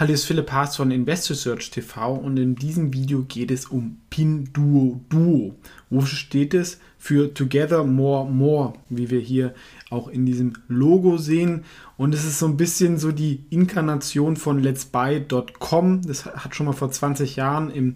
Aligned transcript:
Hallo, 0.00 0.14
ist 0.14 0.24
Philipp 0.24 0.50
Haas 0.50 0.76
von 0.76 0.90
InvestorSearch 0.90 1.70
TV 1.70 2.14
und 2.14 2.38
in 2.38 2.54
diesem 2.54 2.94
Video 2.94 3.22
geht 3.28 3.50
es 3.50 3.66
um 3.66 3.98
Pinduoduo. 4.08 5.56
Wo 5.90 6.00
steht 6.00 6.54
es? 6.54 6.80
Für 6.96 7.34
Together 7.34 7.84
More 7.84 8.26
More, 8.26 8.72
wie 8.88 9.10
wir 9.10 9.20
hier 9.20 9.52
auch 9.90 10.08
in 10.08 10.24
diesem 10.24 10.54
Logo 10.68 11.18
sehen. 11.18 11.64
Und 11.98 12.14
es 12.14 12.24
ist 12.24 12.38
so 12.38 12.46
ein 12.46 12.56
bisschen 12.56 12.96
so 12.96 13.12
die 13.12 13.44
Inkarnation 13.50 14.36
von 14.38 14.62
Let's 14.62 14.86
Buy.com. 14.86 16.00
Das 16.00 16.24
hat 16.24 16.54
schon 16.54 16.64
mal 16.64 16.72
vor 16.72 16.90
20 16.90 17.36
Jahren 17.36 17.70
im 17.70 17.92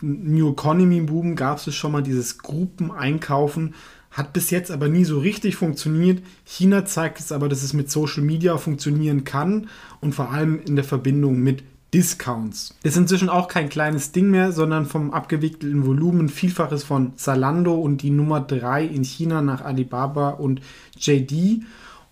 New 0.00 0.52
Economy 0.52 1.02
Boom 1.02 1.36
gab 1.36 1.58
es 1.58 1.74
schon 1.74 1.92
mal 1.92 2.02
dieses 2.02 2.38
Gruppeneinkaufen 2.38 3.74
hat 4.12 4.32
bis 4.32 4.50
jetzt 4.50 4.70
aber 4.70 4.88
nie 4.88 5.04
so 5.04 5.18
richtig 5.18 5.56
funktioniert. 5.56 6.22
China 6.44 6.84
zeigt 6.84 7.18
es 7.18 7.32
aber, 7.32 7.48
dass 7.48 7.62
es 7.62 7.72
mit 7.72 7.90
Social 7.90 8.22
Media 8.22 8.56
funktionieren 8.58 9.24
kann 9.24 9.68
und 10.00 10.14
vor 10.14 10.30
allem 10.30 10.60
in 10.66 10.76
der 10.76 10.84
Verbindung 10.84 11.40
mit 11.40 11.64
Discounts. 11.94 12.74
Das 12.82 12.92
ist 12.92 12.98
inzwischen 12.98 13.28
auch 13.28 13.48
kein 13.48 13.68
kleines 13.68 14.12
Ding 14.12 14.30
mehr, 14.30 14.52
sondern 14.52 14.86
vom 14.86 15.12
abgewickelten 15.12 15.86
Volumen 15.86 16.30
Vielfaches 16.30 16.84
von 16.84 17.16
Zalando 17.16 17.74
und 17.74 18.02
die 18.02 18.10
Nummer 18.10 18.40
3 18.40 18.86
in 18.86 19.04
China 19.04 19.42
nach 19.42 19.62
Alibaba 19.62 20.30
und 20.30 20.62
JD 20.98 21.62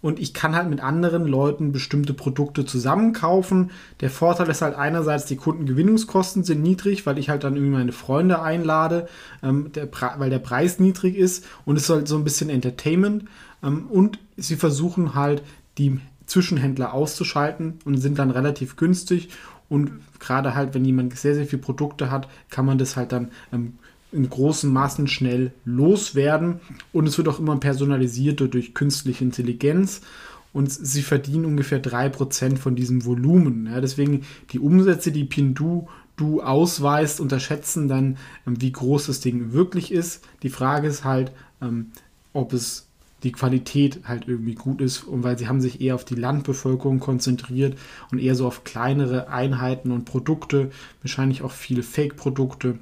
und 0.02 0.18
ich 0.18 0.32
kann 0.32 0.54
halt 0.54 0.70
mit 0.70 0.80
anderen 0.80 1.26
Leuten 1.26 1.72
bestimmte 1.72 2.14
Produkte 2.14 2.64
zusammenkaufen. 2.64 3.70
Der 4.00 4.10
Vorteil 4.10 4.48
ist 4.48 4.62
halt 4.62 4.74
einerseits, 4.74 5.26
die 5.26 5.36
Kundengewinnungskosten 5.36 6.42
sind 6.44 6.62
niedrig, 6.62 7.04
weil 7.06 7.18
ich 7.18 7.28
halt 7.28 7.44
dann 7.44 7.54
irgendwie 7.54 7.76
meine 7.76 7.92
Freunde 7.92 8.42
einlade, 8.42 9.08
ähm, 9.42 9.72
der 9.72 9.88
weil 10.18 10.30
der 10.30 10.38
Preis 10.38 10.78
niedrig 10.78 11.16
ist 11.16 11.46
und 11.64 11.76
es 11.76 11.84
ist 11.84 11.90
halt 11.90 12.08
so 12.08 12.16
ein 12.16 12.24
bisschen 12.24 12.50
Entertainment. 12.50 13.24
Ähm, 13.62 13.86
und 13.88 14.18
sie 14.36 14.56
versuchen 14.56 15.14
halt 15.14 15.42
die 15.78 16.00
Zwischenhändler 16.26 16.94
auszuschalten 16.94 17.80
und 17.84 17.98
sind 17.98 18.18
dann 18.18 18.30
relativ 18.30 18.76
günstig. 18.76 19.30
Und 19.68 20.00
gerade 20.18 20.54
halt, 20.54 20.74
wenn 20.74 20.84
jemand 20.84 21.16
sehr, 21.16 21.34
sehr 21.34 21.46
viele 21.46 21.62
Produkte 21.62 22.10
hat, 22.10 22.28
kann 22.50 22.66
man 22.66 22.78
das 22.78 22.96
halt 22.96 23.12
dann 23.12 23.30
ähm, 23.52 23.78
in 24.12 24.28
großen 24.28 24.72
Massen 24.72 25.06
schnell 25.06 25.52
loswerden. 25.64 26.60
Und 26.92 27.06
es 27.06 27.18
wird 27.18 27.28
auch 27.28 27.38
immer 27.38 27.56
personalisierter 27.56 28.48
durch 28.48 28.74
künstliche 28.74 29.24
Intelligenz. 29.24 30.00
Und 30.52 30.70
sie 30.72 31.02
verdienen 31.02 31.44
ungefähr 31.44 31.82
3% 31.82 32.56
von 32.56 32.74
diesem 32.74 33.04
Volumen. 33.04 33.66
Ja, 33.66 33.80
deswegen 33.80 34.22
die 34.52 34.58
Umsätze, 34.58 35.12
die 35.12 35.24
Pindu 35.24 35.86
du 36.16 36.42
ausweist, 36.42 37.20
unterschätzen 37.20 37.88
dann, 37.88 38.18
ähm, 38.46 38.60
wie 38.60 38.72
groß 38.72 39.06
das 39.06 39.20
Ding 39.20 39.52
wirklich 39.52 39.90
ist. 39.90 40.22
Die 40.42 40.50
Frage 40.50 40.88
ist 40.88 41.04
halt, 41.04 41.32
ähm, 41.62 41.92
ob 42.32 42.52
es 42.52 42.89
die 43.22 43.32
Qualität 43.32 44.00
halt 44.04 44.26
irgendwie 44.26 44.54
gut 44.54 44.80
ist 44.80 45.04
und 45.04 45.22
weil 45.22 45.38
sie 45.38 45.48
haben 45.48 45.60
sich 45.60 45.80
eher 45.80 45.94
auf 45.94 46.04
die 46.04 46.14
Landbevölkerung 46.14 47.00
konzentriert 47.00 47.76
und 48.10 48.18
eher 48.18 48.34
so 48.34 48.46
auf 48.46 48.64
kleinere 48.64 49.28
Einheiten 49.28 49.90
und 49.90 50.04
Produkte, 50.04 50.70
wahrscheinlich 51.02 51.42
auch 51.42 51.50
viele 51.50 51.82
Fake-Produkte. 51.82 52.78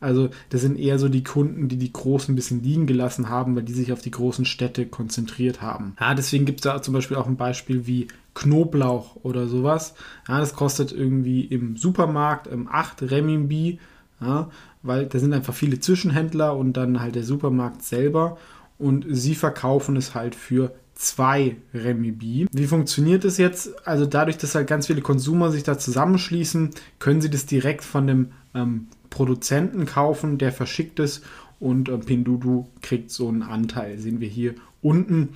Also 0.00 0.30
das 0.48 0.62
sind 0.62 0.78
eher 0.78 0.98
so 0.98 1.08
die 1.08 1.24
Kunden, 1.24 1.68
die 1.68 1.76
die 1.76 1.92
Großen 1.92 2.32
ein 2.32 2.36
bisschen 2.36 2.62
liegen 2.62 2.86
gelassen 2.86 3.28
haben, 3.28 3.54
weil 3.54 3.64
die 3.64 3.74
sich 3.74 3.92
auf 3.92 4.00
die 4.00 4.10
großen 4.10 4.44
Städte 4.44 4.86
konzentriert 4.86 5.60
haben. 5.60 5.94
Ja, 6.00 6.14
deswegen 6.14 6.46
gibt 6.46 6.60
es 6.60 6.64
da 6.64 6.80
zum 6.80 6.94
Beispiel 6.94 7.16
auch 7.16 7.26
ein 7.26 7.36
Beispiel 7.36 7.86
wie 7.86 8.08
Knoblauch 8.34 9.16
oder 9.22 9.46
sowas. 9.46 9.94
Ja, 10.26 10.38
das 10.38 10.54
kostet 10.54 10.92
irgendwie 10.92 11.42
im 11.42 11.76
Supermarkt 11.76 12.50
ähm, 12.50 12.68
8 12.70 13.02
Renminbi, 13.10 13.78
ja, 14.20 14.50
weil 14.82 15.06
da 15.06 15.18
sind 15.18 15.32
einfach 15.32 15.54
viele 15.54 15.80
Zwischenhändler 15.80 16.56
und 16.56 16.72
dann 16.74 17.00
halt 17.00 17.14
der 17.14 17.24
Supermarkt 17.24 17.82
selber 17.82 18.38
und 18.82 19.06
sie 19.08 19.34
verkaufen 19.34 19.96
es 19.96 20.14
halt 20.14 20.34
für 20.34 20.74
zwei 20.94 21.56
Remibi. 21.72 22.46
Wie 22.52 22.66
funktioniert 22.66 23.24
das 23.24 23.38
jetzt? 23.38 23.86
Also 23.86 24.06
dadurch, 24.06 24.38
dass 24.38 24.54
halt 24.54 24.66
ganz 24.66 24.88
viele 24.88 25.00
Konsumer 25.00 25.50
sich 25.50 25.62
da 25.62 25.78
zusammenschließen, 25.78 26.70
können 26.98 27.20
sie 27.20 27.30
das 27.30 27.46
direkt 27.46 27.84
von 27.84 28.06
dem 28.06 28.32
ähm, 28.54 28.88
Produzenten 29.08 29.86
kaufen, 29.86 30.38
der 30.38 30.52
verschickt 30.52 30.98
es 30.98 31.22
und 31.60 31.88
äh, 31.88 31.98
Pindudu 31.98 32.66
kriegt 32.80 33.10
so 33.10 33.28
einen 33.28 33.42
Anteil. 33.42 33.98
Sehen 33.98 34.20
wir 34.20 34.28
hier 34.28 34.54
unten 34.80 35.30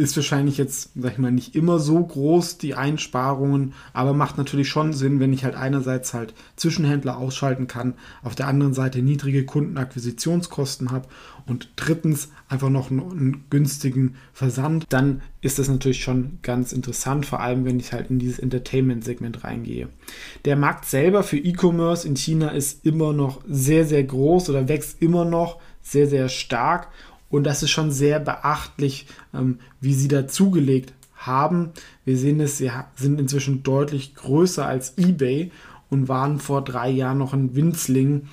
ist 0.00 0.16
wahrscheinlich 0.16 0.56
jetzt, 0.56 0.90
sag 0.96 1.12
ich 1.12 1.18
mal, 1.18 1.30
nicht 1.30 1.54
immer 1.54 1.78
so 1.78 2.02
groß, 2.02 2.56
die 2.56 2.74
Einsparungen, 2.74 3.74
aber 3.92 4.14
macht 4.14 4.38
natürlich 4.38 4.68
schon 4.68 4.94
Sinn, 4.94 5.20
wenn 5.20 5.32
ich 5.32 5.44
halt 5.44 5.54
einerseits 5.54 6.14
halt 6.14 6.32
Zwischenhändler 6.56 7.18
ausschalten 7.18 7.66
kann, 7.66 7.94
auf 8.22 8.34
der 8.34 8.48
anderen 8.48 8.72
Seite 8.72 9.02
niedrige 9.02 9.44
Kundenakquisitionskosten 9.44 10.90
habe 10.90 11.06
und 11.46 11.68
drittens 11.76 12.30
einfach 12.48 12.70
noch 12.70 12.90
einen, 12.90 13.10
einen 13.10 13.44
günstigen 13.50 14.16
Versand, 14.32 14.86
dann 14.88 15.20
ist 15.42 15.58
das 15.58 15.68
natürlich 15.68 16.02
schon 16.02 16.38
ganz 16.42 16.72
interessant, 16.72 17.26
vor 17.26 17.40
allem 17.40 17.66
wenn 17.66 17.78
ich 17.78 17.92
halt 17.92 18.08
in 18.08 18.18
dieses 18.18 18.38
Entertainment-Segment 18.38 19.44
reingehe. 19.44 19.88
Der 20.46 20.56
Markt 20.56 20.86
selber 20.86 21.22
für 21.22 21.38
E-Commerce 21.38 22.08
in 22.08 22.16
China 22.16 22.48
ist 22.48 22.86
immer 22.86 23.12
noch 23.12 23.42
sehr, 23.46 23.84
sehr 23.84 24.02
groß 24.02 24.48
oder 24.48 24.68
wächst 24.68 25.02
immer 25.02 25.26
noch 25.26 25.58
sehr, 25.82 26.06
sehr 26.06 26.28
stark 26.28 26.88
und 27.30 27.44
das 27.44 27.62
ist 27.62 27.70
schon 27.70 27.90
sehr 27.90 28.20
beachtlich, 28.20 29.06
ähm, 29.32 29.58
wie 29.80 29.94
sie 29.94 30.08
da 30.08 30.26
zugelegt 30.26 30.92
haben. 31.14 31.70
Wir 32.04 32.16
sehen 32.16 32.40
es, 32.40 32.58
sie 32.58 32.70
sind 32.96 33.20
inzwischen 33.20 33.62
deutlich 33.62 34.14
größer 34.14 34.66
als 34.66 34.98
eBay 34.98 35.50
und 35.88 36.08
waren 36.08 36.38
vor 36.38 36.62
drei 36.62 36.90
Jahren 36.90 37.18
noch 37.18 37.32
ein 37.32 37.54
Winzling. 37.54 38.28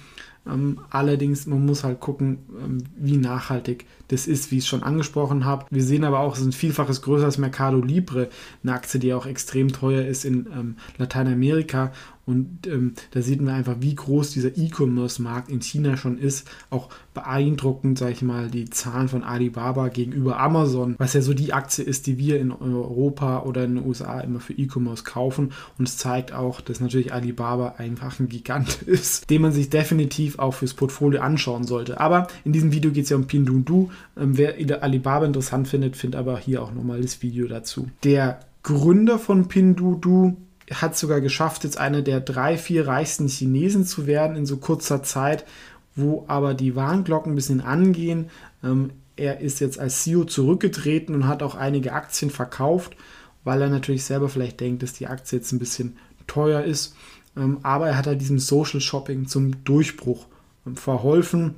Ähm, 0.47 0.80
allerdings, 0.90 1.46
man 1.46 1.66
muss 1.66 1.84
halt 1.84 2.00
gucken, 2.00 2.40
ähm, 2.63 2.84
wie 2.97 3.18
nachhaltig 3.18 3.85
das 4.08 4.25
ist, 4.25 4.52
wie 4.52 4.58
ich 4.58 4.63
es 4.63 4.69
schon 4.69 4.84
angesprochen 4.84 5.44
habe. 5.44 5.66
Wir 5.69 5.84
sehen 5.84 6.06
aber 6.06 6.19
auch, 6.19 6.34
es 6.34 6.40
ist 6.40 6.47
ein 6.47 6.52
Vielfaches 6.53 7.02
größer 7.02 7.25
als 7.25 7.38
Mercado 7.38 7.81
Libre, 7.81 8.29
eine 8.64 8.74
Aktie, 8.74 9.00
die 9.00 9.14
auch 9.14 9.25
extrem 9.25 9.74
teuer 9.74 10.06
ist 10.06 10.24
in 10.24 10.78
Lateinamerika. 10.97 11.91
Und 12.28 12.68
ähm, 12.68 12.94
da 13.12 13.22
sieht 13.22 13.42
man 13.42 13.56
einfach, 13.56 13.78
wie 13.80 13.96
groß 13.96 14.32
dieser 14.32 14.58
E-Commerce-Markt 14.58 15.50
in 15.50 15.62
China 15.62 15.96
schon 15.96 16.18
ist. 16.18 16.46
Auch 16.70 16.90
beeindruckend, 17.14 17.98
sage 17.98 18.12
ich 18.12 18.22
mal, 18.22 18.50
die 18.50 18.70
Zahlen 18.70 19.08
von 19.08 19.24
Alibaba 19.24 19.88
gegenüber 19.88 20.38
Amazon, 20.38 20.96
was 20.98 21.14
ja 21.14 21.22
so 21.22 21.34
die 21.34 21.54
Aktie 21.54 21.86
ist, 21.86 22.06
die 22.06 22.18
wir 22.18 22.40
in 22.40 22.52
Europa 22.52 23.44
oder 23.44 23.64
in 23.64 23.76
den 23.76 23.86
USA 23.86 24.20
immer 24.20 24.42
für 24.42 24.52
E-Commerce 24.54 25.06
kaufen. 25.06 25.54
Und 25.78 25.88
es 25.88 25.96
zeigt 25.96 26.34
auch, 26.34 26.60
dass 26.60 26.82
natürlich 26.82 27.14
Alibaba 27.14 27.76
einfach 27.78 28.20
ein 28.20 28.28
Gigant 28.28 28.82
ist, 28.86 29.30
den 29.30 29.42
man 29.42 29.54
sich 29.54 29.70
definitiv 29.70 30.38
auch 30.38 30.54
fürs 30.54 30.74
Portfolio 30.74 31.22
anschauen 31.22 31.64
sollte. 31.64 32.02
Aber 32.02 32.28
in 32.44 32.52
diesem 32.52 32.74
Video 32.74 32.92
geht 32.92 33.06
es 33.06 33.09
ja 33.09 33.16
um 33.16 33.28
Pinduoduo. 33.28 33.90
Ähm, 34.18 34.38
wer 34.38 34.84
Alibaba 34.84 35.26
interessant 35.26 35.70
findet, 35.70 35.96
findet 35.96 36.20
aber 36.20 36.38
hier 36.38 36.62
auch 36.62 36.74
nochmal 36.74 37.02
das 37.02 37.22
Video 37.22 37.48
dazu. 37.48 37.88
Der 38.04 38.42
Gründer 38.64 39.18
von 39.18 39.48
Pinduoduo 39.48 40.36
hat 40.72 40.97
sogar 40.97 41.22
geschafft, 41.22 41.63
jetzt 41.63 41.78
einer 41.78 42.01
der 42.01 42.19
drei, 42.19 42.57
vier 42.57 42.88
reichsten 42.88 43.28
Chinesen 43.28 43.85
zu 43.85 44.05
werden 44.07 44.35
in 44.35 44.45
so 44.45 44.57
kurzer 44.57 45.03
Zeit, 45.03 45.45
wo 45.95 46.25
aber 46.28 46.53
die 46.53 46.75
Warnglocken 46.75 47.33
ein 47.33 47.35
bisschen 47.35 47.61
angehen. 47.61 48.29
Ähm, 48.63 48.91
er 49.16 49.39
ist 49.39 49.59
jetzt 49.59 49.79
als 49.79 50.03
CEO 50.03 50.25
zurückgetreten 50.25 51.16
und 51.16 51.28
hat 51.28 51.41
auch 51.41 51.55
einige 51.55 51.94
Aktien 51.94 52.29
verkauft, 52.29 52.95
weil 53.44 53.61
er 53.61 53.69
natürlich 53.69 54.03
selber 54.03 54.29
vielleicht 54.29 54.59
denkt, 54.59 54.83
dass 54.83 54.94
die 54.94 55.07
Aktie 55.07 55.39
jetzt 55.39 55.51
ein 55.51 55.59
bisschen 55.59 55.97
teuer 56.28 56.63
ist. 56.63 56.95
Ähm, 57.35 57.59
aber 57.63 57.88
er 57.88 57.97
hat 57.97 58.08
halt 58.08 58.22
diesem 58.22 58.40
Social 58.40 58.81
Shopping 58.81 59.28
zum 59.28 59.63
Durchbruch 59.63 60.28
ähm, 60.66 60.75
verholfen. 60.75 61.55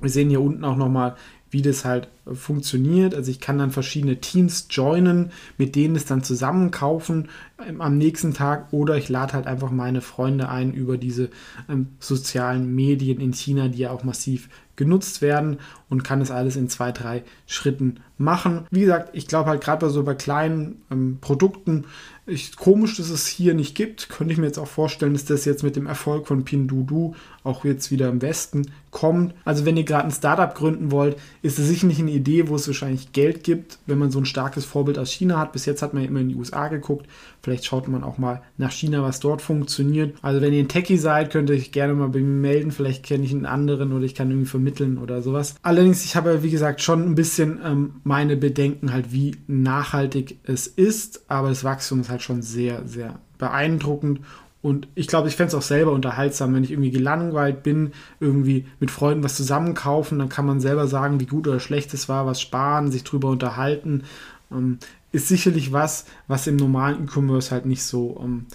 Wir 0.00 0.10
sehen 0.10 0.30
hier 0.30 0.40
unten 0.40 0.64
auch 0.64 0.76
nochmal 0.76 1.16
wie 1.50 1.62
das 1.62 1.84
halt 1.84 2.08
funktioniert. 2.32 3.14
Also 3.14 3.30
ich 3.30 3.40
kann 3.40 3.58
dann 3.58 3.70
verschiedene 3.70 4.20
Teams 4.20 4.66
joinen, 4.70 5.30
mit 5.58 5.76
denen 5.76 5.96
es 5.96 6.04
dann 6.04 6.22
zusammen 6.22 6.70
kaufen 6.70 7.28
ähm, 7.64 7.80
am 7.80 7.96
nächsten 7.98 8.34
Tag 8.34 8.72
oder 8.72 8.96
ich 8.96 9.08
lade 9.08 9.34
halt 9.34 9.46
einfach 9.46 9.70
meine 9.70 10.00
Freunde 10.00 10.48
ein 10.48 10.72
über 10.72 10.98
diese 10.98 11.30
ähm, 11.68 11.88
sozialen 12.00 12.74
Medien 12.74 13.20
in 13.20 13.32
China, 13.32 13.68
die 13.68 13.78
ja 13.78 13.90
auch 13.90 14.04
massiv 14.04 14.48
genutzt 14.76 15.22
werden 15.22 15.58
und 15.88 16.04
kann 16.04 16.20
es 16.20 16.30
alles 16.30 16.56
in 16.56 16.68
zwei, 16.68 16.92
drei 16.92 17.22
Schritten 17.46 18.00
machen. 18.18 18.66
Wie 18.70 18.80
gesagt, 18.80 19.10
ich 19.14 19.26
glaube 19.26 19.48
halt 19.48 19.62
gerade 19.62 19.86
bei 19.86 19.90
so 19.90 20.02
bei 20.02 20.14
kleinen 20.14 20.82
ähm, 20.90 21.18
Produkten, 21.20 21.84
ich, 22.28 22.56
komisch, 22.56 22.96
dass 22.96 23.08
es 23.08 23.26
hier 23.26 23.54
nicht 23.54 23.76
gibt. 23.76 24.08
Könnte 24.08 24.32
ich 24.32 24.38
mir 24.38 24.46
jetzt 24.46 24.58
auch 24.58 24.66
vorstellen, 24.66 25.12
dass 25.12 25.24
das 25.24 25.44
jetzt 25.44 25.62
mit 25.62 25.76
dem 25.76 25.86
Erfolg 25.86 26.26
von 26.26 26.44
Pinduoduo 26.44 27.14
auch 27.44 27.64
jetzt 27.64 27.92
wieder 27.92 28.08
im 28.08 28.20
Westen 28.20 28.72
kommt. 28.90 29.32
Also 29.44 29.64
wenn 29.64 29.76
ihr 29.76 29.84
gerade 29.84 30.06
ein 30.06 30.10
Startup 30.10 30.52
gründen 30.52 30.90
wollt, 30.90 31.16
ist 31.42 31.58
es 31.58 31.68
sicher 31.68 31.86
nicht 31.86 32.00
eine 32.00 32.10
Idee, 32.16 32.48
wo 32.48 32.56
es 32.56 32.66
wahrscheinlich 32.66 33.12
Geld 33.12 33.44
gibt, 33.44 33.78
wenn 33.86 33.98
man 33.98 34.10
so 34.10 34.18
ein 34.18 34.26
starkes 34.26 34.64
Vorbild 34.64 34.98
aus 34.98 35.10
China 35.10 35.38
hat. 35.38 35.52
Bis 35.52 35.66
jetzt 35.66 35.82
hat 35.82 35.94
man 35.94 36.02
ja 36.02 36.08
immer 36.08 36.20
in 36.20 36.30
die 36.30 36.34
USA 36.34 36.68
geguckt. 36.68 37.06
Vielleicht 37.42 37.64
schaut 37.64 37.88
man 37.88 38.02
auch 38.02 38.18
mal 38.18 38.42
nach 38.56 38.72
China, 38.72 39.02
was 39.02 39.20
dort 39.20 39.42
funktioniert. 39.42 40.16
Also 40.22 40.40
wenn 40.40 40.52
ihr 40.52 40.60
ein 40.60 40.68
Techie 40.68 40.96
seid, 40.96 41.30
könnt 41.30 41.50
ihr 41.50 41.56
euch 41.56 41.72
gerne 41.72 41.94
mal 41.94 42.08
bei 42.08 42.20
mir 42.20 42.24
melden. 42.24 42.72
Vielleicht 42.72 43.04
kenne 43.04 43.24
ich 43.24 43.32
einen 43.32 43.46
anderen 43.46 43.92
oder 43.92 44.04
ich 44.04 44.14
kann 44.14 44.30
irgendwie 44.30 44.48
vermitteln 44.48 44.98
oder 44.98 45.22
sowas. 45.22 45.54
Allerdings, 45.62 46.04
ich 46.04 46.16
habe, 46.16 46.42
wie 46.42 46.50
gesagt, 46.50 46.80
schon 46.80 47.04
ein 47.04 47.14
bisschen 47.14 47.60
ähm, 47.64 47.94
meine 48.04 48.36
Bedenken 48.36 48.92
halt, 48.92 49.12
wie 49.12 49.36
nachhaltig 49.46 50.38
es 50.44 50.66
ist. 50.66 51.24
Aber 51.28 51.48
das 51.48 51.64
Wachstum 51.64 52.00
ist 52.00 52.10
halt 52.10 52.22
schon 52.22 52.42
sehr, 52.42 52.86
sehr 52.86 53.20
beeindruckend 53.38 54.20
und 54.66 54.88
ich 54.96 55.06
glaube, 55.06 55.28
ich 55.28 55.36
fände 55.36 55.50
es 55.50 55.54
auch 55.54 55.62
selber 55.62 55.92
unterhaltsam, 55.92 56.52
wenn 56.52 56.64
ich 56.64 56.72
irgendwie 56.72 56.90
gelangweilt 56.90 57.62
bin, 57.62 57.92
irgendwie 58.18 58.66
mit 58.80 58.90
Freunden 58.90 59.22
was 59.22 59.36
zusammenkaufen, 59.36 60.18
dann 60.18 60.28
kann 60.28 60.44
man 60.44 60.58
selber 60.58 60.88
sagen, 60.88 61.20
wie 61.20 61.26
gut 61.26 61.46
oder 61.46 61.60
schlecht 61.60 61.94
es 61.94 62.08
war, 62.08 62.26
was 62.26 62.40
sparen, 62.40 62.90
sich 62.90 63.04
drüber 63.04 63.28
unterhalten. 63.28 64.02
Ähm, 64.50 64.78
ist 65.12 65.28
sicherlich 65.28 65.72
was, 65.72 66.06
was 66.26 66.48
im 66.48 66.56
normalen 66.56 67.04
E-Commerce 67.04 67.52
halt 67.52 67.64
nicht 67.64 67.84
so 67.84 68.20
ähm, 68.20 68.46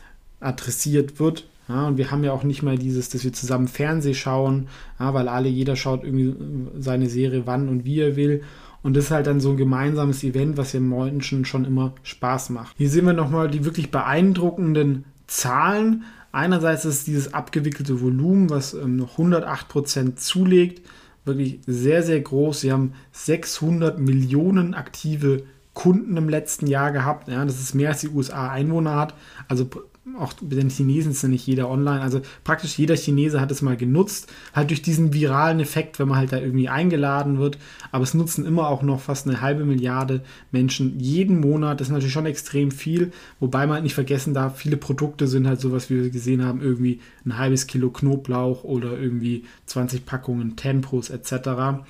adressiert 0.41 1.17
wird. 1.21 1.47
Ja, 1.69 1.87
und 1.87 1.95
wir 1.95 2.11
haben 2.11 2.25
ja 2.25 2.33
auch 2.33 2.43
nicht 2.43 2.61
mal 2.61 2.77
dieses, 2.77 3.07
dass 3.07 3.23
wir 3.23 3.31
zusammen 3.31 3.69
Fernseh 3.69 4.13
schauen, 4.13 4.67
ja, 4.99 5.13
weil 5.13 5.29
alle, 5.29 5.47
jeder 5.47 5.77
schaut 5.77 6.03
irgendwie 6.03 6.35
seine 6.77 7.07
Serie 7.09 7.43
wann 7.45 7.69
und 7.69 7.85
wie 7.85 8.01
er 8.01 8.17
will. 8.17 8.43
Und 8.83 8.97
das 8.97 9.05
ist 9.05 9.11
halt 9.11 9.27
dann 9.27 9.39
so 9.39 9.51
ein 9.51 9.57
gemeinsames 9.57 10.25
Event, 10.25 10.57
was 10.57 10.73
den 10.73 10.89
Menschen 10.89 11.45
schon 11.45 11.63
immer 11.63 11.93
Spaß 12.03 12.49
macht. 12.49 12.75
Hier 12.77 12.89
sehen 12.89 13.05
wir 13.05 13.13
nochmal 13.13 13.49
die 13.49 13.63
wirklich 13.63 13.91
beeindruckenden 13.91 15.05
Zahlen. 15.31 16.03
Einerseits 16.33 16.83
ist 16.83 17.07
dieses 17.07 17.33
abgewickelte 17.33 18.01
Volumen, 18.01 18.49
was 18.49 18.73
ähm, 18.73 18.97
noch 18.97 19.17
108% 19.17 20.15
zulegt, 20.15 20.81
wirklich 21.23 21.61
sehr, 21.65 22.03
sehr 22.03 22.19
groß. 22.19 22.61
Sie 22.61 22.71
haben 22.71 22.93
600 23.13 23.97
Millionen 23.97 24.73
aktive 24.73 25.43
Kunden 25.73 26.17
im 26.17 26.27
letzten 26.27 26.67
Jahr 26.67 26.91
gehabt. 26.91 27.29
Ja, 27.29 27.45
das 27.45 27.61
ist 27.61 27.75
mehr 27.75 27.89
als 27.89 28.01
die 28.01 28.09
USA 28.09 28.49
Einwohner 28.49 28.95
hat. 28.95 29.13
Also 29.47 29.69
auch 30.17 30.33
bei 30.41 30.55
den 30.55 30.71
Chinesen 30.71 31.11
ist 31.11 31.21
ja 31.21 31.29
nicht 31.29 31.45
jeder 31.45 31.69
online. 31.69 32.01
Also 32.01 32.21
praktisch 32.43 32.77
jeder 32.79 32.95
Chinese 32.95 33.39
hat 33.39 33.51
es 33.51 33.61
mal 33.61 33.77
genutzt. 33.77 34.31
Halt 34.51 34.71
durch 34.71 34.81
diesen 34.81 35.13
viralen 35.13 35.59
Effekt, 35.59 35.99
wenn 35.99 36.07
man 36.07 36.17
halt 36.17 36.31
da 36.31 36.39
irgendwie 36.39 36.69
eingeladen 36.69 37.37
wird. 37.37 37.59
Aber 37.91 38.03
es 38.03 38.15
nutzen 38.15 38.45
immer 38.45 38.67
auch 38.67 38.81
noch 38.81 38.99
fast 38.99 39.27
eine 39.27 39.41
halbe 39.41 39.63
Milliarde 39.63 40.23
Menschen 40.51 40.99
jeden 40.99 41.39
Monat. 41.39 41.79
Das 41.79 41.87
ist 41.87 41.91
natürlich 41.91 42.13
schon 42.13 42.25
extrem 42.25 42.71
viel. 42.71 43.11
Wobei 43.39 43.67
man 43.67 43.75
halt 43.75 43.83
nicht 43.83 43.93
vergessen 43.93 44.33
darf, 44.33 44.57
viele 44.57 44.77
Produkte 44.77 45.27
sind 45.27 45.47
halt 45.47 45.61
sowas, 45.61 45.91
wie 45.91 46.01
wir 46.01 46.09
gesehen 46.09 46.43
haben, 46.43 46.61
irgendwie 46.61 46.99
ein 47.23 47.37
halbes 47.37 47.67
Kilo 47.67 47.91
Knoblauch 47.91 48.63
oder 48.63 48.99
irgendwie 48.99 49.43
20 49.67 50.07
Packungen 50.07 50.55
Tempos 50.55 51.11
etc. 51.11 51.83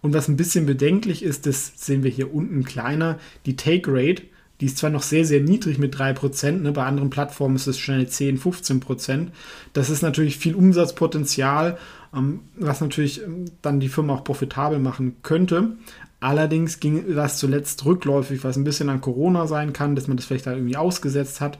Und 0.00 0.14
was 0.14 0.26
ein 0.26 0.36
bisschen 0.36 0.66
bedenklich 0.66 1.22
ist, 1.22 1.46
das 1.46 1.74
sehen 1.76 2.02
wir 2.02 2.10
hier 2.10 2.34
unten 2.34 2.64
kleiner, 2.64 3.20
die 3.46 3.54
Take 3.54 3.84
Rate 3.86 4.24
die 4.62 4.66
ist 4.66 4.78
zwar 4.78 4.90
noch 4.90 5.02
sehr, 5.02 5.24
sehr 5.24 5.40
niedrig 5.40 5.78
mit 5.78 5.96
3%, 5.96 6.52
ne, 6.52 6.70
bei 6.70 6.84
anderen 6.84 7.10
Plattformen 7.10 7.56
ist 7.56 7.66
es 7.66 7.80
schnell 7.80 8.06
10, 8.06 8.38
15%. 8.38 9.26
Das 9.72 9.90
ist 9.90 10.02
natürlich 10.02 10.38
viel 10.38 10.54
Umsatzpotenzial, 10.54 11.78
ähm, 12.14 12.42
was 12.54 12.80
natürlich 12.80 13.24
ähm, 13.24 13.46
dann 13.60 13.80
die 13.80 13.88
Firma 13.88 14.14
auch 14.14 14.22
profitabel 14.22 14.78
machen 14.78 15.16
könnte. 15.24 15.72
Allerdings 16.20 16.78
ging 16.78 17.12
das 17.12 17.38
zuletzt 17.38 17.84
rückläufig, 17.84 18.44
was 18.44 18.56
ein 18.56 18.62
bisschen 18.62 18.88
an 18.88 19.00
Corona 19.00 19.48
sein 19.48 19.72
kann, 19.72 19.96
dass 19.96 20.06
man 20.06 20.16
das 20.16 20.26
vielleicht 20.26 20.46
da 20.46 20.52
irgendwie 20.52 20.76
ausgesetzt 20.76 21.40
hat. 21.40 21.58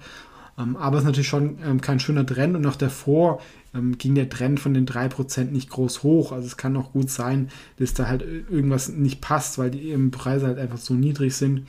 Ähm, 0.59 0.77
aber 0.77 0.97
es 0.97 1.03
ist 1.03 1.07
natürlich 1.07 1.29
schon 1.29 1.59
ähm, 1.65 1.81
kein 1.81 2.01
schöner 2.01 2.27
Trend 2.27 2.57
und 2.57 2.67
auch 2.67 2.77
davor 2.77 3.41
ähm, 3.75 3.97
ging 3.99 4.15
der 4.15 4.29
Trend 4.29 4.61
von 4.61 4.75
den 4.75 4.87
3% 4.87 5.45
nicht 5.51 5.71
groß 5.71 6.03
hoch. 6.03 6.33
Also 6.33 6.47
es 6.47 6.57
kann 6.57 6.77
auch 6.77 6.93
gut 6.93 7.11
sein, 7.11 7.49
dass 7.79 7.95
da 7.95 8.07
halt 8.07 8.23
irgendwas 8.23 8.89
nicht 8.89 9.21
passt, 9.21 9.59
weil 9.59 9.71
die 9.71 9.97
Preise 10.11 10.47
halt 10.47 10.59
einfach 10.59 10.79
so 10.79 10.95
niedrig 10.95 11.37
sind. 11.37 11.67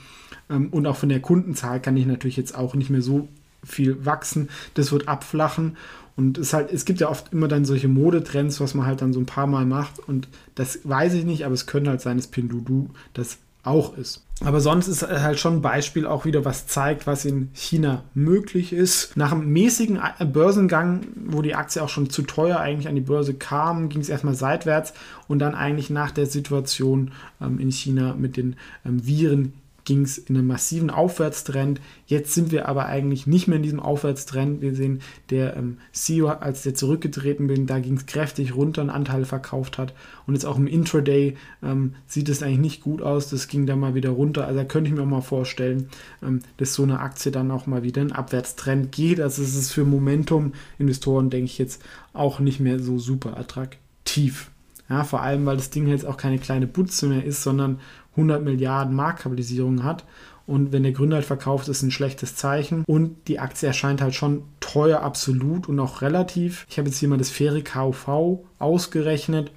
Und 0.50 0.86
auch 0.86 0.98
von 0.98 1.10
der 1.10 1.22
Kundenzahl 1.22 1.80
kann 1.80 1.96
ich 1.96 2.06
natürlich 2.06 2.36
jetzt 2.36 2.56
auch 2.56 2.76
nicht 2.76 2.90
mehr 2.90 3.02
so 3.02 3.30
viel 3.64 4.06
wachsen. 4.06 4.50
Das 4.74 4.92
wird 4.92 5.08
abflachen. 5.08 5.78
Und 6.16 6.38
es, 6.38 6.54
halt, 6.54 6.72
es 6.72 6.86
gibt 6.86 7.00
ja 7.00 7.10
oft 7.10 7.34
immer 7.34 7.48
dann 7.48 7.66
solche 7.66 7.88
Modetrends, 7.88 8.60
was 8.60 8.76
man 8.76 8.86
halt 8.86 9.02
dann 9.02 9.14
so 9.14 9.20
ein 9.20 9.26
paar 9.26 9.48
Mal 9.48 9.66
macht. 9.66 10.00
Und 10.00 10.28
das 10.56 10.80
weiß 10.84 11.14
ich 11.14 11.26
nicht, 11.26 11.46
aber 11.46 11.54
es 11.54 11.66
könnte 11.66 11.90
halt 11.90 12.02
sein, 12.02 12.18
dass 12.18 12.28
Pinduoduo 12.28 12.90
das 13.14 13.40
auch 13.64 13.98
ist. 13.98 14.24
Aber 14.44 14.60
sonst 14.60 14.88
ist 14.88 15.04
halt 15.04 15.40
schon 15.40 15.58
ein 15.58 15.62
Beispiel 15.62 16.06
auch 16.06 16.26
wieder, 16.26 16.44
was 16.44 16.68
zeigt, 16.68 17.08
was 17.08 17.24
in 17.24 17.50
China 17.54 18.04
möglich 18.14 18.74
ist. 18.74 19.16
Nach 19.16 19.32
einem 19.32 19.48
mäßigen 19.54 20.00
Börsengang, 20.34 21.08
wo 21.16 21.42
die 21.42 21.56
Aktie 21.56 21.82
auch 21.82 21.90
schon 21.90 22.10
zu 22.10 22.24
teuer 22.24 22.60
eigentlich 22.60 22.90
an 22.90 22.96
die 22.96 23.02
Börse 23.02 23.34
kam, 23.34 23.88
ging 23.88 24.02
es 24.02 24.10
erstmal 24.10 24.36
seitwärts 24.36 24.94
und 25.28 25.40
dann 25.40 25.56
eigentlich 25.56 25.90
nach 25.90 26.12
der 26.12 26.26
Situation 26.26 27.12
ähm, 27.42 27.60
in 27.60 27.72
China 27.72 28.16
mit 28.18 28.36
den 28.36 28.58
ähm, 28.86 29.06
Viren 29.06 29.54
ging 29.86 30.02
es 30.04 30.18
in 30.18 30.38
einem 30.38 30.48
massiven 30.48 30.90
Aufwärtstrend. 30.90 31.82
Jetzt 32.06 32.34
sind 32.34 32.52
wir 32.52 32.68
aber 32.68 32.86
eigentlich 32.86 33.28
nicht 33.28 33.48
mehr 33.48 33.58
in 33.58 33.64
diesem 33.64 33.80
Aufwärtstrend. 33.80 34.62
Wir 34.62 34.76
sehen, 34.76 35.02
der 35.30 35.58
ähm, 35.58 35.78
CEO, 35.92 36.28
als 36.28 36.64
der 36.64 36.76
zurückgetreten 36.76 37.48
bin, 37.48 37.68
da 37.68 37.80
ging 37.80 37.98
es 37.98 38.06
kräftig 38.06 38.56
runter, 38.56 38.82
einen 38.82 38.90
Anteil 38.90 39.26
verkauft 39.26 39.78
hat. 39.78 39.94
Und 40.26 40.36
jetzt 40.36 40.46
auch 40.46 40.58
im 40.58 40.68
Intraday 40.68 41.36
ähm, 41.62 41.96
sieht 42.08 42.30
es 42.30 42.42
eigentlich 42.42 42.60
nicht 42.60 42.82
gut 42.82 43.02
aus. 43.02 43.30
Das 43.30 43.48
ging 43.48 43.66
dann 43.66 43.80
mal 43.80 43.96
wieder 43.96 44.12
runter. 44.12 44.48
Also 44.48 44.60
da 44.60 44.66
könnte 44.66 44.90
ich 44.90 44.96
mir 44.96 45.04
auch 45.04 45.08
mal 45.08 45.22
vorstellen, 45.22 45.90
ähm, 46.22 46.40
dass 46.58 46.74
so 46.74 46.84
eine 46.84 47.00
Aktie 47.00 47.32
dann 47.32 47.52
auch 47.52 47.68
mal 47.68 47.84
wieder 47.84 48.02
in 48.02 48.12
Abwärtstrend 48.12 48.92
geht. 48.92 49.20
Also 49.20 49.44
es 49.44 49.56
ist 49.56 49.72
für 49.72 49.84
Momentum-Investoren, 49.84 51.30
denke 51.30 51.46
ich, 51.46 51.58
jetzt 51.58 51.82
auch 52.14 52.40
nicht 52.40 52.60
mehr 52.60 52.80
so 52.80 53.00
super 53.00 53.38
attraktiv. 53.38 54.50
Ja, 54.90 55.04
vor 55.04 55.22
allem, 55.22 55.46
weil 55.46 55.56
das 55.58 55.70
Ding 55.70 55.88
jetzt 55.88 56.06
auch 56.06 56.18
keine 56.18 56.40
kleine 56.40 56.68
Butze 56.68 57.08
mehr 57.08 57.24
ist, 57.24 57.44
sondern 57.44 57.80
100 58.12 58.44
Milliarden 58.44 58.96
Marktkapitalisierung 58.96 59.84
hat. 59.84 60.06
Und 60.46 60.74
wenn 60.74 60.84
der 60.84 60.92
Gründer 60.92 61.16
halt 61.18 61.26
verkauft, 61.26 61.70
ist 61.70 61.84
ein 61.84 61.92
schlechtes 61.92 62.36
Zeichen. 62.36 62.84
Und 62.86 63.28
die 63.28 63.40
Aktie 63.40 63.68
erscheint 63.68 64.02
halt 64.02 64.14
schon 64.14 64.44
teuer 64.60 65.00
absolut 65.02 65.70
und 65.70 65.80
auch 65.80 66.02
relativ. 66.02 66.66
Ich 66.70 66.78
habe 66.78 66.90
jetzt 66.90 67.00
hier 67.00 67.08
mal 67.08 67.18
das 67.18 67.30
faire 67.30 67.62
KUV 67.62 68.44
ausgerechnet 68.60 69.52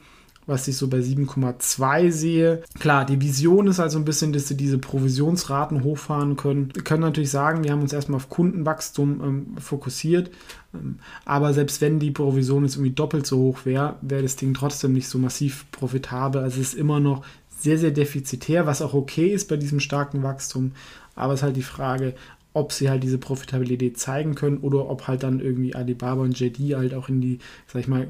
was 0.46 0.68
ich 0.68 0.76
so 0.76 0.88
bei 0.88 0.98
7,2 0.98 2.10
sehe. 2.12 2.62
Klar, 2.78 3.04
die 3.04 3.20
Vision 3.20 3.66
ist 3.66 3.80
also 3.80 3.98
ein 3.98 4.04
bisschen, 4.04 4.32
dass 4.32 4.48
sie 4.48 4.56
diese 4.56 4.78
Provisionsraten 4.78 5.82
hochfahren 5.82 6.36
können. 6.36 6.70
Wir 6.74 6.84
können 6.84 7.02
natürlich 7.02 7.30
sagen, 7.30 7.64
wir 7.64 7.72
haben 7.72 7.82
uns 7.82 7.92
erstmal 7.92 8.16
auf 8.16 8.28
Kundenwachstum 8.28 9.20
ähm, 9.22 9.46
fokussiert. 9.58 10.30
Ähm, 10.72 11.00
aber 11.24 11.52
selbst 11.52 11.80
wenn 11.80 11.98
die 11.98 12.12
Provision 12.12 12.64
jetzt 12.64 12.76
irgendwie 12.76 12.94
doppelt 12.94 13.26
so 13.26 13.38
hoch 13.38 13.58
wäre, 13.64 13.96
wäre 14.02 14.22
das 14.22 14.36
Ding 14.36 14.54
trotzdem 14.54 14.92
nicht 14.92 15.08
so 15.08 15.18
massiv 15.18 15.66
profitabel. 15.72 16.42
Also 16.42 16.60
es 16.60 16.68
ist 16.68 16.78
immer 16.78 17.00
noch 17.00 17.24
sehr, 17.58 17.78
sehr 17.78 17.90
defizitär, 17.90 18.66
was 18.66 18.82
auch 18.82 18.94
okay 18.94 19.28
ist 19.28 19.48
bei 19.48 19.56
diesem 19.56 19.80
starken 19.80 20.22
Wachstum. 20.22 20.72
Aber 21.16 21.32
es 21.32 21.40
ist 21.40 21.44
halt 21.44 21.56
die 21.56 21.62
Frage, 21.62 22.14
ob 22.52 22.72
sie 22.72 22.88
halt 22.88 23.02
diese 23.02 23.18
Profitabilität 23.18 23.98
zeigen 23.98 24.34
können 24.34 24.58
oder 24.58 24.88
ob 24.88 25.08
halt 25.08 25.22
dann 25.22 25.40
irgendwie 25.40 25.74
Alibaba 25.74 26.22
und 26.22 26.38
JD 26.38 26.74
halt 26.74 26.94
auch 26.94 27.08
in 27.08 27.20
die, 27.20 27.38
sag 27.66 27.80
ich 27.80 27.88
mal, 27.88 28.08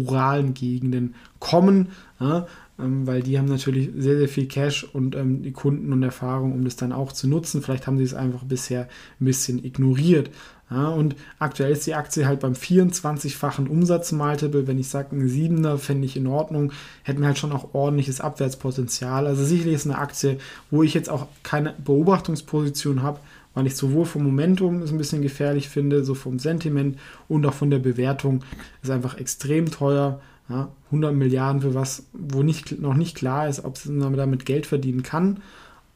ruralen 0.00 0.54
Gegenden 0.54 1.14
kommen, 1.38 1.88
ja, 2.20 2.46
ähm, 2.78 3.06
weil 3.06 3.22
die 3.22 3.38
haben 3.38 3.46
natürlich 3.46 3.90
sehr, 3.96 4.18
sehr 4.18 4.28
viel 4.28 4.46
Cash 4.46 4.84
und 4.84 5.14
ähm, 5.16 5.42
die 5.42 5.52
Kunden 5.52 5.92
und 5.92 6.02
Erfahrung, 6.02 6.52
um 6.52 6.64
das 6.64 6.76
dann 6.76 6.92
auch 6.92 7.12
zu 7.12 7.28
nutzen. 7.28 7.62
Vielleicht 7.62 7.86
haben 7.86 7.98
sie 7.98 8.04
es 8.04 8.14
einfach 8.14 8.44
bisher 8.44 8.88
ein 9.20 9.24
bisschen 9.24 9.64
ignoriert. 9.64 10.30
Ja, 10.68 10.88
und 10.88 11.14
aktuell 11.38 11.70
ist 11.70 11.86
die 11.86 11.94
Aktie 11.94 12.26
halt 12.26 12.40
beim 12.40 12.54
24-fachen 12.54 13.68
Umsatzmultiple. 13.68 14.66
Wenn 14.66 14.80
ich 14.80 14.88
sage, 14.88 15.14
ein 15.14 15.28
7er 15.28 15.78
fände 15.78 16.06
ich 16.06 16.16
in 16.16 16.26
Ordnung, 16.26 16.72
hätten 17.04 17.20
wir 17.20 17.28
halt 17.28 17.38
schon 17.38 17.52
auch 17.52 17.72
ordentliches 17.72 18.20
Abwärtspotenzial. 18.20 19.28
Also 19.28 19.44
sicherlich 19.44 19.74
ist 19.74 19.86
eine 19.86 19.98
Aktie, 19.98 20.38
wo 20.72 20.82
ich 20.82 20.92
jetzt 20.92 21.08
auch 21.08 21.28
keine 21.44 21.74
Beobachtungsposition 21.84 23.02
habe, 23.02 23.20
weil 23.56 23.66
ich 23.66 23.74
sowohl 23.74 24.04
vom 24.04 24.22
Momentum 24.22 24.82
es 24.82 24.92
ein 24.92 24.98
bisschen 24.98 25.22
gefährlich 25.22 25.70
finde, 25.70 26.04
so 26.04 26.14
vom 26.14 26.38
Sentiment 26.38 26.98
und 27.26 27.46
auch 27.46 27.54
von 27.54 27.70
der 27.70 27.78
Bewertung 27.78 28.44
ist 28.82 28.90
einfach 28.90 29.16
extrem 29.16 29.70
teuer. 29.70 30.20
Ja, 30.48 30.68
100 30.86 31.14
Milliarden 31.14 31.62
für 31.62 31.74
was, 31.74 32.04
wo 32.12 32.42
nicht, 32.42 32.80
noch 32.80 32.94
nicht 32.94 33.16
klar 33.16 33.48
ist, 33.48 33.64
ob 33.64 33.84
man 33.86 34.14
damit 34.14 34.44
Geld 34.44 34.66
verdienen 34.66 35.02
kann. 35.02 35.42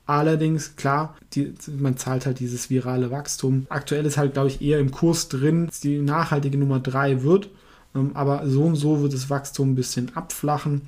Allerdings, 0.07 0.75
klar, 0.75 1.17
die, 1.35 1.53
man 1.79 1.99
zahlt 1.99 2.27
halt 2.27 2.41
dieses 2.41 2.71
virale 2.71 3.11
Wachstum. 3.11 3.67
Aktuell 3.69 4.07
ist 4.07 4.17
halt, 4.17 4.33
glaube 4.33 4.49
ich, 4.49 4.63
eher 4.63 4.81
im 4.81 4.91
Kurs 4.91 5.29
drin, 5.29 5.67
dass 5.67 5.81
die 5.81 5.99
nachhaltige 6.01 6.59
Nummer 6.59 6.81
3 6.81 7.23
wird. 7.23 7.51
Ähm, 7.95 8.13
aber 8.15 8.49
so 8.49 8.65
und 8.65 8.77
so 8.77 9.03
wird 9.03 9.13
das 9.13 9.29
Wachstum 9.29 9.73
ein 9.73 9.77
bisschen 9.77 10.17
abflachen. 10.17 10.81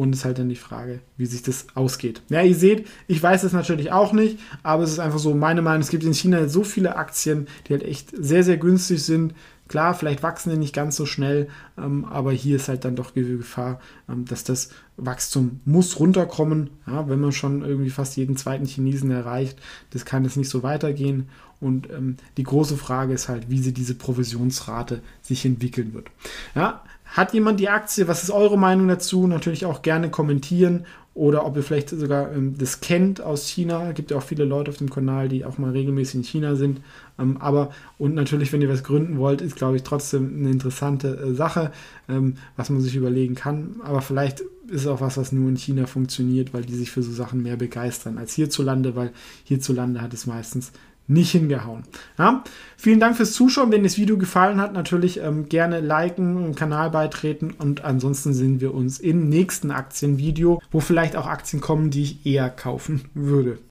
Und 0.00 0.14
es 0.14 0.20
ist 0.20 0.24
halt 0.24 0.38
dann 0.38 0.48
die 0.48 0.56
Frage, 0.56 1.00
wie 1.18 1.26
sich 1.26 1.42
das 1.42 1.66
ausgeht. 1.74 2.22
Ja, 2.30 2.40
ihr 2.40 2.54
seht, 2.54 2.86
ich 3.06 3.22
weiß 3.22 3.42
es 3.42 3.52
natürlich 3.52 3.92
auch 3.92 4.14
nicht, 4.14 4.38
aber 4.62 4.82
es 4.82 4.92
ist 4.92 4.98
einfach 4.98 5.18
so 5.18 5.34
meine 5.34 5.60
Meinung. 5.60 5.82
Es 5.82 5.90
gibt 5.90 6.04
in 6.04 6.14
China 6.14 6.48
so 6.48 6.64
viele 6.64 6.96
Aktien, 6.96 7.48
die 7.66 7.74
halt 7.74 7.82
echt 7.82 8.08
sehr, 8.16 8.42
sehr 8.42 8.56
günstig 8.56 9.02
sind. 9.04 9.34
Klar, 9.70 9.94
vielleicht 9.94 10.24
wachsen 10.24 10.50
die 10.50 10.56
nicht 10.56 10.74
ganz 10.74 10.96
so 10.96 11.06
schnell, 11.06 11.46
ähm, 11.78 12.04
aber 12.04 12.32
hier 12.32 12.56
ist 12.56 12.66
halt 12.68 12.84
dann 12.84 12.96
doch 12.96 13.12
die 13.12 13.22
Gefahr, 13.22 13.78
ähm, 14.08 14.24
dass 14.24 14.42
das 14.42 14.70
Wachstum 14.96 15.60
muss 15.64 16.00
runterkommen. 16.00 16.70
Ja, 16.88 17.08
wenn 17.08 17.20
man 17.20 17.30
schon 17.30 17.62
irgendwie 17.62 17.90
fast 17.90 18.16
jeden 18.16 18.36
zweiten 18.36 18.66
Chinesen 18.66 19.12
erreicht, 19.12 19.60
das 19.90 20.04
kann 20.04 20.24
jetzt 20.24 20.36
nicht 20.36 20.48
so 20.48 20.64
weitergehen. 20.64 21.28
Und 21.60 21.88
ähm, 21.88 22.16
die 22.36 22.42
große 22.42 22.76
Frage 22.76 23.12
ist 23.14 23.28
halt, 23.28 23.48
wie 23.48 23.60
sie 23.62 23.72
diese 23.72 23.94
Provisionsrate 23.94 25.02
sich 25.22 25.46
entwickeln 25.46 25.94
wird. 25.94 26.08
Ja, 26.56 26.82
hat 27.04 27.32
jemand 27.32 27.60
die 27.60 27.68
Aktie? 27.68 28.08
Was 28.08 28.24
ist 28.24 28.32
eure 28.32 28.58
Meinung 28.58 28.88
dazu? 28.88 29.28
Natürlich 29.28 29.66
auch 29.66 29.82
gerne 29.82 30.10
kommentieren 30.10 30.84
oder 31.20 31.44
ob 31.44 31.54
ihr 31.54 31.62
vielleicht 31.62 31.90
sogar 31.90 32.32
ähm, 32.32 32.54
das 32.56 32.80
kennt 32.80 33.20
aus 33.20 33.46
China. 33.46 33.90
Es 33.90 33.94
gibt 33.94 34.10
ja 34.10 34.16
auch 34.16 34.22
viele 34.22 34.46
Leute 34.46 34.70
auf 34.70 34.78
dem 34.78 34.88
Kanal, 34.88 35.28
die 35.28 35.44
auch 35.44 35.58
mal 35.58 35.70
regelmäßig 35.70 36.14
in 36.14 36.24
China 36.24 36.54
sind. 36.54 36.80
Ähm, 37.18 37.36
aber 37.36 37.72
und 37.98 38.14
natürlich, 38.14 38.54
wenn 38.54 38.62
ihr 38.62 38.70
was 38.70 38.84
gründen 38.84 39.18
wollt, 39.18 39.42
ist, 39.42 39.54
glaube 39.54 39.76
ich, 39.76 39.82
trotzdem 39.82 40.34
eine 40.34 40.48
interessante 40.48 41.08
äh, 41.08 41.34
Sache, 41.34 41.72
ähm, 42.08 42.36
was 42.56 42.70
man 42.70 42.80
sich 42.80 42.96
überlegen 42.96 43.34
kann. 43.34 43.76
Aber 43.84 44.00
vielleicht 44.00 44.42
ist 44.68 44.86
auch 44.86 45.02
was, 45.02 45.18
was 45.18 45.30
nur 45.30 45.50
in 45.50 45.56
China 45.56 45.84
funktioniert, 45.84 46.54
weil 46.54 46.62
die 46.62 46.74
sich 46.74 46.90
für 46.90 47.02
so 47.02 47.12
Sachen 47.12 47.42
mehr 47.42 47.58
begeistern 47.58 48.16
als 48.16 48.32
hierzulande, 48.32 48.96
weil 48.96 49.12
hierzulande 49.44 50.00
hat 50.00 50.14
es 50.14 50.26
meistens 50.26 50.72
nicht 51.10 51.32
hingehauen. 51.32 51.82
Ja? 52.18 52.44
Vielen 52.76 53.00
Dank 53.00 53.16
fürs 53.16 53.32
Zuschauen. 53.32 53.70
Wenn 53.70 53.82
das 53.82 53.98
Video 53.98 54.16
gefallen 54.16 54.60
hat, 54.60 54.72
natürlich 54.72 55.20
ähm, 55.20 55.48
gerne 55.48 55.80
liken, 55.80 56.54
Kanal 56.54 56.90
beitreten 56.90 57.52
und 57.58 57.84
ansonsten 57.84 58.32
sehen 58.32 58.60
wir 58.60 58.74
uns 58.74 58.98
im 58.98 59.28
nächsten 59.28 59.70
Aktienvideo, 59.70 60.60
wo 60.70 60.80
vielleicht 60.80 61.16
auch 61.16 61.26
Aktien 61.26 61.60
kommen, 61.60 61.90
die 61.90 62.02
ich 62.02 62.26
eher 62.26 62.48
kaufen 62.48 63.02
würde. 63.14 63.58